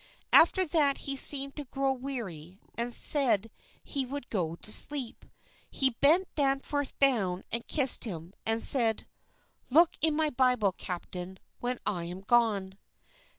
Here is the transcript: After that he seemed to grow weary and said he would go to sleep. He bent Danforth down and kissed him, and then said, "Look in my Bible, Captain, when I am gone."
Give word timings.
After 0.33 0.65
that 0.65 0.97
he 1.05 1.15
seemed 1.15 1.55
to 1.57 1.65
grow 1.65 1.93
weary 1.93 2.57
and 2.73 2.91
said 2.91 3.51
he 3.83 4.03
would 4.03 4.31
go 4.31 4.55
to 4.55 4.71
sleep. 4.71 5.25
He 5.69 5.91
bent 5.91 6.33
Danforth 6.33 6.97
down 6.97 7.43
and 7.51 7.67
kissed 7.67 8.05
him, 8.05 8.33
and 8.43 8.53
then 8.55 8.59
said, 8.61 9.07
"Look 9.69 9.91
in 10.01 10.15
my 10.15 10.31
Bible, 10.31 10.71
Captain, 10.71 11.37
when 11.59 11.77
I 11.85 12.05
am 12.05 12.21
gone." 12.21 12.79